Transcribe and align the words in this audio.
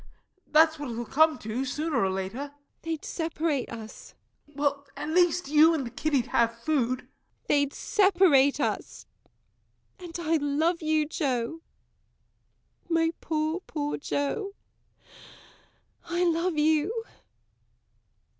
That's 0.47 0.79
what 0.79 0.89
it 0.89 0.95
will 0.95 1.05
come 1.05 1.37
to, 1.37 1.63
sooner 1.63 1.97
or 2.03 2.09
later. 2.09 2.37
MARY. 2.39 2.53
They'd 2.81 3.05
separate 3.05 3.71
us. 3.71 4.15
JOE. 4.49 4.83
At 4.97 5.09
least 5.09 5.47
you 5.47 5.75
and 5.75 5.85
the 5.85 5.91
kiddie'd 5.91 6.25
have 6.25 6.57
food. 6.57 7.01
MARY. 7.01 7.07
They'd 7.47 7.71
separate 7.75 8.59
us. 8.59 9.05
And 9.99 10.17
I 10.19 10.37
love 10.37 10.81
you, 10.81 11.07
Joe. 11.07 11.61
My 12.89 13.11
poor, 13.21 13.59
poor 13.67 13.95
Joe! 13.97 14.55
I 16.05 16.23
love 16.25 16.57
you. 16.57 17.03